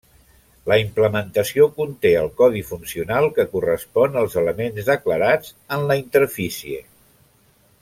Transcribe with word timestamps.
La 0.69 0.77
implementació 0.83 1.67
conté 1.75 2.13
el 2.21 2.29
codi 2.39 2.63
funcional 2.69 3.29
que 3.37 3.45
correspon 3.53 4.17
als 4.23 4.39
elements 4.43 4.89
declarats 4.89 5.53
en 5.79 5.87
la 5.93 6.01
interfície. 6.03 6.83